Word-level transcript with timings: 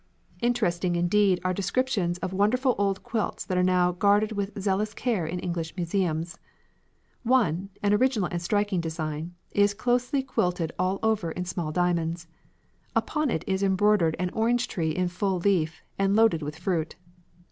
Interesting 0.41 0.95
indeed 0.95 1.39
are 1.43 1.53
descriptions 1.53 2.17
of 2.23 2.33
wonderful 2.33 2.73
old 2.79 3.03
quilts 3.03 3.45
that 3.45 3.55
are 3.55 3.61
now 3.61 3.91
guarded 3.91 4.31
with 4.31 4.59
zealous 4.59 4.95
care 4.95 5.27
in 5.27 5.37
English 5.37 5.77
museums. 5.77 6.39
One, 7.21 7.69
an 7.83 7.93
original 7.93 8.27
and 8.31 8.41
striking 8.41 8.81
design, 8.81 9.35
is 9.51 9.75
closely 9.75 10.23
quilted 10.23 10.71
all 10.79 10.97
over 11.03 11.29
in 11.29 11.45
small 11.45 11.71
diamonds. 11.71 12.25
Upon 12.95 13.29
it 13.29 13.43
is 13.45 13.61
embroidered 13.61 14.15
an 14.17 14.31
orange 14.31 14.67
tree 14.67 14.89
in 14.89 15.07
full 15.07 15.37
leaf 15.37 15.83
and 15.99 16.15
loaded 16.15 16.41
with 16.41 16.57
fruit. 16.57 16.95